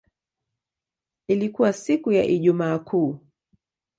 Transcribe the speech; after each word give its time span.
Ilikuwa 1.27 1.73
siku 1.73 2.11
ya 2.11 2.23
Ijumaa 2.23 2.79
Kuu. 2.79 3.19